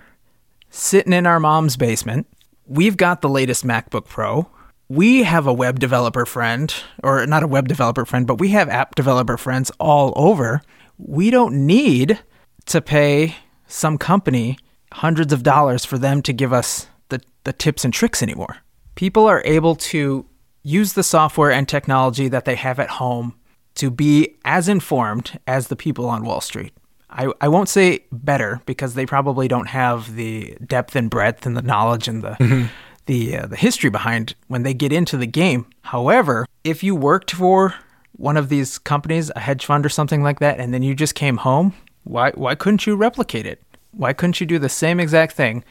[0.70, 2.26] sitting in our mom's basement.
[2.66, 4.48] We've got the latest MacBook Pro.
[4.92, 6.70] We have a web developer friend,
[7.02, 10.61] or not a web developer friend, but we have app developer friends all over.
[10.98, 12.20] We don't need
[12.66, 14.59] to pay some company
[14.92, 18.59] hundreds of dollars for them to give us the, the tips and tricks anymore.
[18.94, 20.26] People are able to
[20.62, 23.35] use the software and technology that they have at home
[23.76, 26.74] to be as informed as the people on Wall Street.
[27.09, 31.57] I, I won't say better because they probably don't have the depth and breadth and
[31.57, 32.66] the knowledge and the mm-hmm.
[33.06, 35.66] The uh, the history behind when they get into the game.
[35.82, 37.74] However, if you worked for
[38.12, 41.14] one of these companies, a hedge fund or something like that, and then you just
[41.14, 43.62] came home, why why couldn't you replicate it?
[43.92, 45.64] Why couldn't you do the same exact thing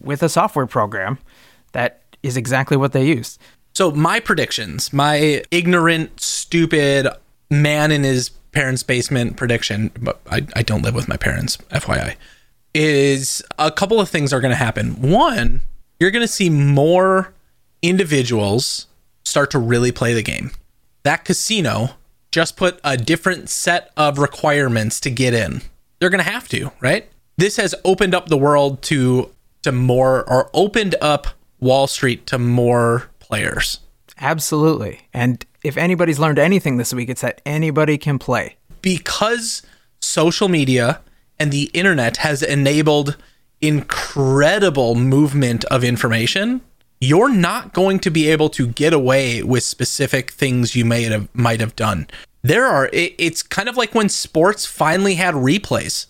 [0.00, 1.18] with a software program
[1.72, 3.40] that is exactly what they used?
[3.74, 7.08] So my predictions, my ignorant, stupid
[7.50, 12.16] man in his parents' basement prediction, but I, I don't live with my parents, FYI,
[12.74, 15.00] is a couple of things are going to happen.
[15.00, 15.62] One,
[16.02, 17.32] you're going to see more
[17.80, 18.88] individuals
[19.24, 20.50] start to really play the game.
[21.04, 21.90] That casino
[22.32, 25.62] just put a different set of requirements to get in.
[26.00, 27.08] They're going to have to, right?
[27.36, 29.30] This has opened up the world to
[29.62, 31.28] to more or opened up
[31.60, 33.78] Wall Street to more players.
[34.20, 35.02] Absolutely.
[35.14, 38.56] And if anybody's learned anything this week, it's that anybody can play.
[38.80, 39.62] Because
[40.00, 41.00] social media
[41.38, 43.16] and the internet has enabled
[43.62, 46.60] incredible movement of information,
[47.00, 51.28] you're not going to be able to get away with specific things you may have
[51.34, 52.06] might have done.
[52.42, 56.06] There are it's kind of like when sports finally had replays.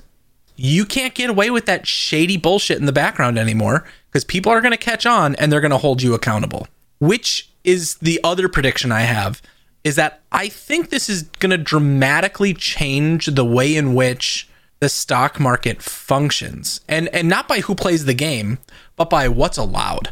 [0.56, 4.60] You can't get away with that shady bullshit in the background anymore because people are
[4.60, 6.66] going to catch on and they're going to hold you accountable
[7.02, 9.42] which is the other prediction I have
[9.82, 14.48] is that I think this is going to dramatically change the way in which
[14.82, 18.58] the stock market functions and and not by who plays the game
[18.96, 20.10] but by what's allowed.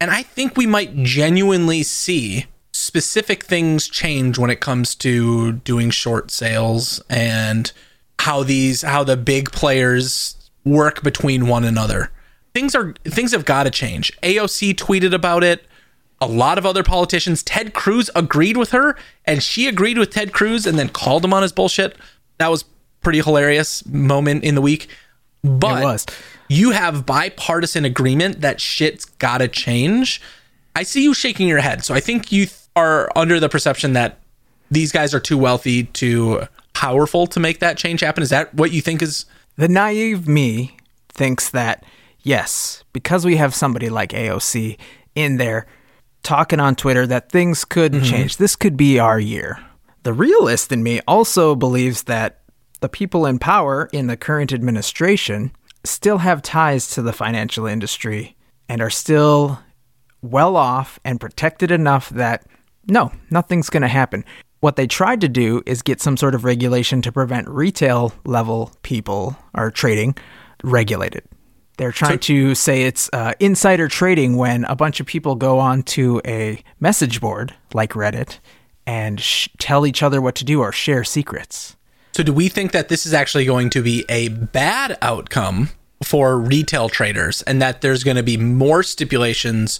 [0.00, 5.90] And I think we might genuinely see specific things change when it comes to doing
[5.90, 7.70] short sales and
[8.18, 12.10] how these how the big players work between one another
[12.52, 14.12] things are things have got to change.
[14.22, 15.64] AOC tweeted about it.
[16.20, 17.44] A lot of other politicians.
[17.44, 21.32] Ted Cruz agreed with her, and she agreed with Ted Cruz, and then called him
[21.32, 21.96] on his bullshit.
[22.38, 22.64] That was
[23.08, 24.86] pretty hilarious moment in the week.
[25.42, 26.06] But It was.
[26.50, 30.20] you have bipartisan agreement that shit's got to change.
[30.76, 34.18] I see you shaking your head, so I think you are under the perception that
[34.70, 36.42] these guys are too wealthy, too
[36.74, 38.22] powerful to make that change happen.
[38.22, 39.24] Is that what you think is?
[39.56, 40.76] The naive me
[41.08, 41.84] thinks that,
[42.20, 44.76] yes, because we have somebody like AOC
[45.14, 45.66] in there
[46.22, 48.04] talking on Twitter that things could mm-hmm.
[48.04, 48.36] change.
[48.36, 49.58] This could be our year.
[50.02, 52.42] The realist in me also believes that
[52.80, 55.52] the people in power in the current administration
[55.84, 58.36] still have ties to the financial industry
[58.68, 59.60] and are still
[60.22, 62.44] well off and protected enough that
[62.86, 64.24] no, nothing's going to happen.
[64.60, 68.72] What they tried to do is get some sort of regulation to prevent retail level
[68.82, 70.16] people or trading
[70.64, 71.22] regulated.
[71.76, 76.20] They're trying to say it's uh, insider trading when a bunch of people go onto
[76.26, 78.40] a message board like Reddit
[78.84, 81.76] and sh- tell each other what to do or share secrets.
[82.18, 85.68] So, do we think that this is actually going to be a bad outcome
[86.02, 89.78] for retail traders, and that there's going to be more stipulations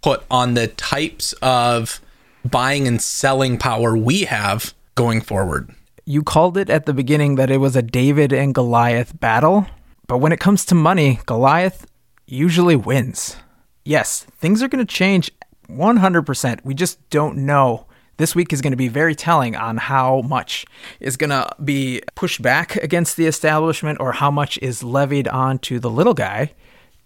[0.00, 2.00] put on the types of
[2.42, 5.74] buying and selling power we have going forward?
[6.06, 9.66] You called it at the beginning that it was a David and Goliath battle,
[10.06, 11.86] but when it comes to money, Goliath
[12.26, 13.36] usually wins.
[13.84, 15.30] Yes, things are going to change
[15.68, 16.64] 100%.
[16.64, 17.84] We just don't know.
[18.16, 20.64] This week is going to be very telling on how much
[21.00, 25.78] is going to be pushed back against the establishment or how much is levied onto
[25.80, 26.52] the little guy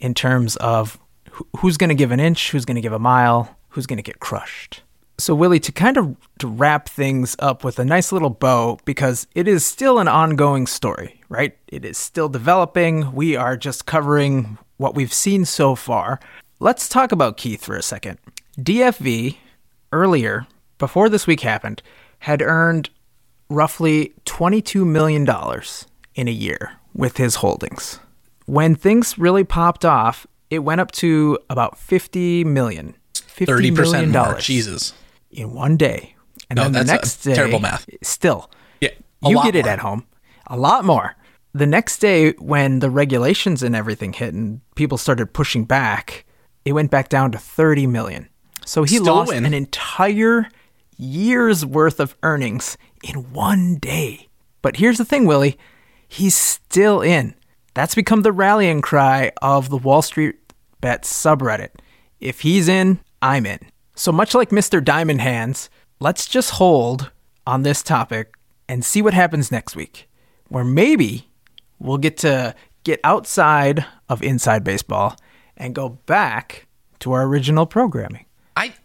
[0.00, 0.98] in terms of
[1.56, 4.02] who's going to give an inch, who's going to give a mile, who's going to
[4.02, 4.82] get crushed.
[5.20, 9.26] So, Willie, to kind of to wrap things up with a nice little bow, because
[9.34, 11.56] it is still an ongoing story, right?
[11.66, 13.12] It is still developing.
[13.12, 16.20] We are just covering what we've seen so far.
[16.60, 18.18] Let's talk about Keith for a second.
[18.60, 19.38] DFV,
[19.92, 20.46] earlier,
[20.78, 21.82] before this week happened,
[22.20, 22.90] had earned
[23.50, 25.26] roughly $22 million
[26.14, 28.00] in a year with his holdings.
[28.46, 32.94] When things really popped off, it went up to about 50 million.
[33.14, 34.24] $50 Thirty percent million more.
[34.24, 34.94] dollars Jesus.
[35.30, 36.14] in one day.
[36.50, 37.86] And No, then the next day, terrible math.
[38.02, 38.88] Still, Yeah,
[39.22, 39.72] you get it more.
[39.72, 40.06] at home.
[40.46, 41.14] A lot more.
[41.52, 46.24] The next day, when the regulations and everything hit and people started pushing back,
[46.64, 48.28] it went back down to 30 million.
[48.64, 49.44] So he Still lost win.
[49.46, 50.48] an entire
[50.98, 54.28] year's worth of earnings in one day.
[54.60, 55.56] But here's the thing, Willie.
[56.06, 57.34] He's still in.
[57.74, 60.36] That's become the rallying cry of the Wall Street
[60.80, 61.70] Bet subreddit.
[62.20, 63.60] If he's in, I'm in.
[63.94, 64.84] So much like Mr.
[64.84, 67.10] Diamond Hands, let's just hold
[67.46, 68.34] on this topic
[68.68, 70.08] and see what happens next week,
[70.48, 71.28] where maybe
[71.78, 75.16] we'll get to get outside of inside baseball
[75.56, 76.66] and go back
[77.00, 78.24] to our original programming.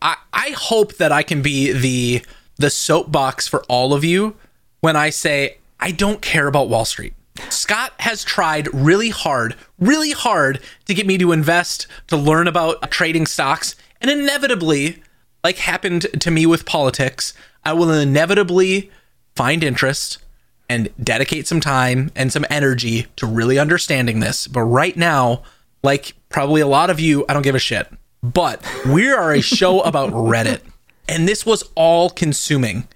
[0.02, 2.26] I, I hope that I can be the
[2.58, 4.36] the soapbox for all of you
[4.82, 7.14] when I say I don't care about Wall Street.
[7.50, 12.92] Scott has tried really hard, really hard to get me to invest, to learn about
[12.92, 15.02] trading stocks, and inevitably,
[15.44, 17.34] like happened to me with politics,
[17.64, 18.92] I will inevitably
[19.36, 20.24] find interest
[20.70, 24.48] and dedicate some time and some energy to really understanding this.
[24.48, 25.44] But right now,
[25.82, 27.88] like probably a lot of you, I don't give a shit.
[28.24, 30.62] But we are a show about Reddit.
[31.08, 32.88] And this was all consuming.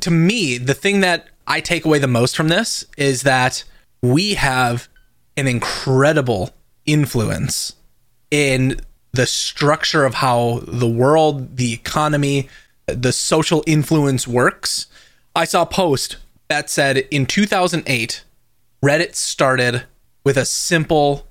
[0.00, 3.64] To me, the thing that I take away the most from this is that
[4.02, 4.88] we have
[5.36, 6.50] an incredible
[6.84, 7.74] influence
[8.30, 8.80] in
[9.12, 12.48] the structure of how the world, the economy,
[12.86, 14.86] the social influence works.
[15.34, 16.16] I saw a post
[16.48, 18.24] that said in 2008,
[18.84, 19.84] Reddit started
[20.24, 21.26] with a simple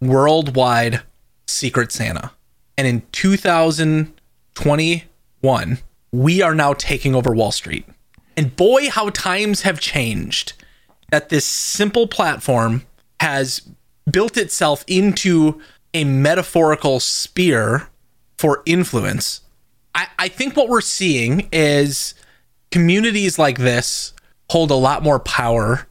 [0.00, 1.02] worldwide
[1.46, 2.30] Secret Santa.
[2.76, 5.78] And in 2021,
[6.12, 7.86] we are now taking over Wall Street.
[8.36, 10.54] And boy, how times have changed
[11.10, 12.84] that this simple platform
[13.20, 13.62] has
[14.10, 15.60] built itself into
[15.92, 17.88] a metaphorical spear
[18.36, 19.40] for influence.
[19.94, 22.14] I, I think what we're seeing is
[22.70, 24.12] communities like this
[24.50, 25.86] hold a lot more power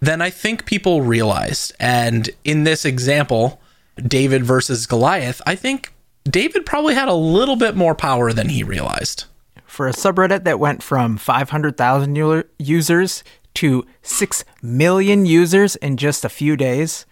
[0.00, 1.72] than I think people realize.
[1.78, 3.60] And in this example,
[3.96, 5.92] David versus Goliath, I think
[6.24, 9.24] David probably had a little bit more power than he realized.
[9.66, 16.24] For a subreddit that went from 500,000 u- users to 6 million users in just
[16.24, 17.06] a few days,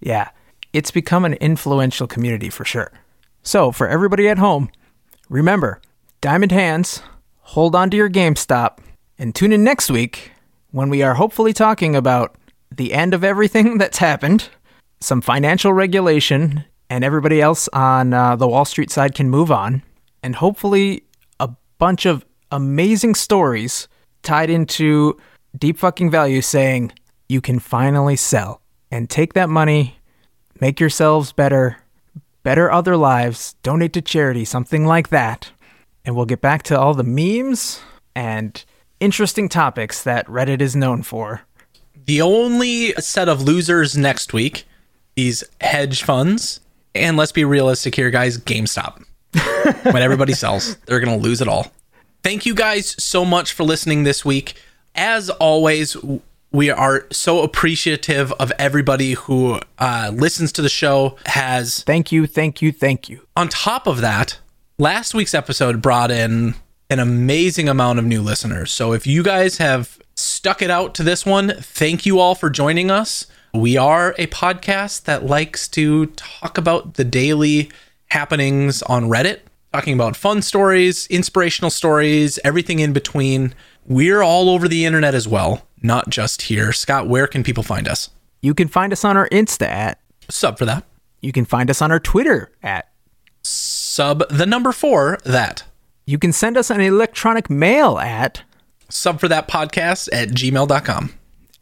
[0.00, 0.30] yeah,
[0.72, 2.92] it's become an influential community for sure.
[3.42, 4.70] So, for everybody at home,
[5.28, 5.80] remember
[6.20, 7.02] Diamond Hands,
[7.40, 8.78] hold on to your GameStop,
[9.18, 10.32] and tune in next week
[10.70, 12.36] when we are hopefully talking about
[12.74, 14.48] the end of everything that's happened,
[15.00, 19.82] some financial regulation and everybody else on uh, the Wall Street side can move on,
[20.22, 21.04] and hopefully
[21.40, 23.88] a bunch of amazing stories
[24.22, 25.16] tied into
[25.56, 26.92] deep fucking value saying
[27.28, 28.60] you can finally sell
[28.90, 29.98] and take that money,
[30.60, 31.78] make yourselves better,
[32.42, 35.50] better other lives, donate to charity, something like that.
[36.04, 37.80] And we'll get back to all the memes
[38.14, 38.64] and
[39.00, 41.42] interesting topics that Reddit is known for.
[42.06, 44.64] The only set of losers next week,
[45.16, 46.60] these hedge funds,
[46.98, 49.04] and let's be realistic here, guys, GameStop.
[49.92, 51.70] when everybody sells, they're going to lose it all.
[52.22, 54.54] Thank you guys so much for listening this week.
[54.94, 55.96] As always,
[56.52, 61.16] we are so appreciative of everybody who uh, listens to the show.
[61.26, 63.20] Has Thank you, thank you, thank you.
[63.36, 64.38] on top of that,
[64.78, 66.54] last week's episode brought in
[66.88, 68.72] an amazing amount of new listeners.
[68.72, 72.48] So if you guys have stuck it out to this one, thank you all for
[72.48, 73.26] joining us.
[73.56, 77.70] We are a podcast that likes to talk about the daily
[78.08, 79.40] happenings on Reddit,
[79.72, 83.54] talking about fun stories, inspirational stories, everything in between.
[83.86, 86.72] We're all over the internet as well, not just here.
[86.72, 88.10] Scott, where can people find us?
[88.42, 90.84] You can find us on our Insta at, Sub for that.
[91.22, 92.90] you can find us on our Twitter at,
[93.42, 95.64] Sub the number four that.
[96.04, 98.42] you can send us an electronic mail at,
[98.90, 101.14] Sub for that podcast at gmail.com.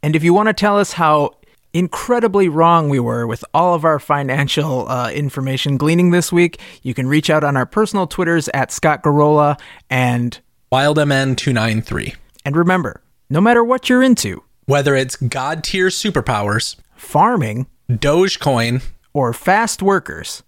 [0.03, 1.37] and if you want to tell us how
[1.75, 6.95] incredibly wrong we were with all of our financial uh, information gleaning this week, you
[6.95, 9.61] can reach out on our personal Twitters at Scott Garola
[9.91, 10.41] and
[10.73, 12.15] WildMN293.
[12.45, 19.33] and remember, no matter what you're into, Whether it's God tier superpowers, farming Dogecoin, or
[19.33, 20.43] fast workers,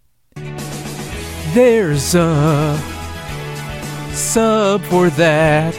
[1.52, 2.78] there's a
[4.12, 5.74] sub for that.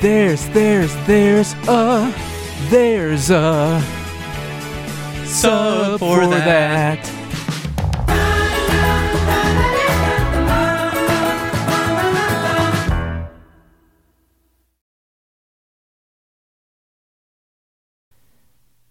[0.00, 2.12] There's, there's, there's a,
[2.68, 3.80] there's a
[5.24, 7.02] sub for, for that.
[7.02, 7.12] that.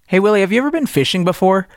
[0.07, 1.67] Hey Willie, have you ever been fishing before?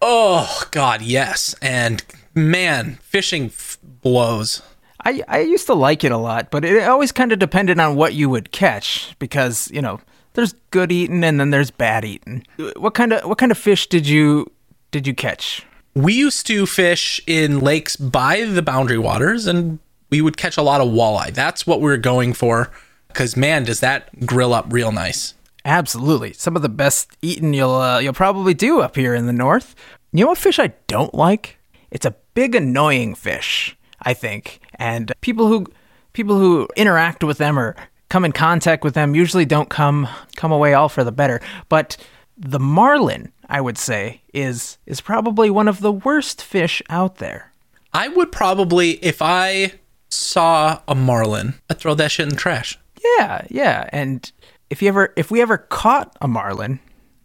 [0.00, 1.54] Oh, God, yes.
[1.60, 2.02] And
[2.34, 4.62] man, fishing f- blows.
[5.04, 7.94] I, I used to like it a lot, but it always kind of depended on
[7.94, 10.00] what you would catch because you know
[10.36, 12.46] there's good eating and then there's bad eating.
[12.76, 14.50] What kind of what kind of fish did you
[14.92, 15.66] did you catch?
[15.94, 19.78] We used to fish in lakes by the boundary waters and
[20.10, 21.32] we would catch a lot of walleye.
[21.34, 22.70] That's what we were going for.
[23.08, 25.34] Because, man, does that grill up real nice.
[25.64, 29.32] Absolutely, some of the best eating you'll uh, you'll probably do up here in the
[29.32, 29.74] north.
[30.12, 31.58] You know what fish I don't like?
[31.90, 35.66] It's a big annoying fish, I think, and people who
[36.12, 37.74] people who interact with them or
[38.08, 41.40] come in contact with them usually don't come come away all for the better.
[41.68, 41.96] But
[42.36, 47.52] the marlin, I would say, is is probably one of the worst fish out there.
[47.92, 49.72] I would probably, if I
[50.10, 52.78] saw a marlin, I'd throw that shit in the trash.
[53.18, 53.88] Yeah, yeah.
[53.92, 54.30] And
[54.70, 56.80] if you ever if we ever caught a marlin,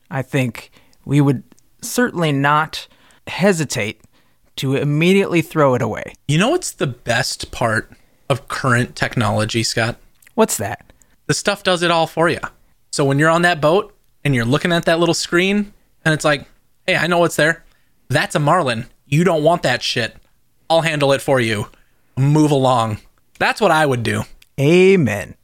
[0.09, 0.71] I think
[1.05, 1.43] we would
[1.81, 2.87] certainly not
[3.27, 4.01] hesitate
[4.57, 6.13] to immediately throw it away.
[6.27, 7.91] You know what's the best part
[8.29, 9.97] of current technology, Scott?
[10.35, 10.93] What's that?
[11.27, 12.39] The stuff does it all for you.
[12.91, 15.73] So when you're on that boat and you're looking at that little screen
[16.03, 16.47] and it's like,
[16.85, 17.63] hey, I know what's there.
[18.09, 18.87] That's a marlin.
[19.05, 20.15] You don't want that shit.
[20.69, 21.67] I'll handle it for you.
[22.17, 22.99] Move along.
[23.39, 24.23] That's what I would do.
[24.59, 25.35] Amen.